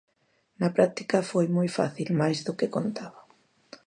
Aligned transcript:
Na 0.61 0.69
práctica 0.75 1.27
foi 1.31 1.45
moi 1.55 1.69
fácil, 1.77 2.09
máis 2.21 2.37
do 2.47 2.53
que 2.59 2.73
contaba. 2.75 3.21